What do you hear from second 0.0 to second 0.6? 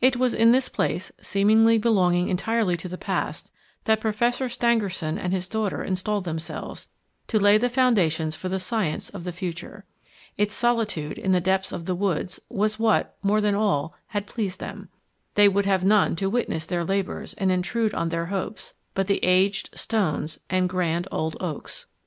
It was in